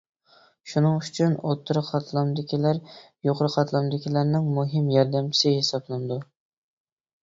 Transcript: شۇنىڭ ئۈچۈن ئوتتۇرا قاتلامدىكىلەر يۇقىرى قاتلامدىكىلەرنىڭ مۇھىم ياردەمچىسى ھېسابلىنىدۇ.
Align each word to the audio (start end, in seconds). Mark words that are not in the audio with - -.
شۇنىڭ 0.69 0.95
ئۈچۈن 1.01 1.35
ئوتتۇرا 1.49 1.83
قاتلامدىكىلەر 1.91 2.81
يۇقىرى 3.29 3.53
قاتلامدىكىلەرنىڭ 3.59 4.53
مۇھىم 4.59 4.93
ياردەمچىسى 5.01 5.59
ھېسابلىنىدۇ. 5.63 6.23